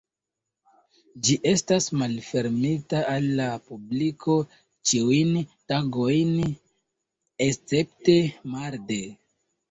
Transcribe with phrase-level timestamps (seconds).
[1.25, 4.37] Ĝi estas malfermita al la publiko
[4.91, 5.35] ĉiujn
[5.73, 6.31] tagojn
[7.49, 8.17] escepte
[8.55, 8.99] marde.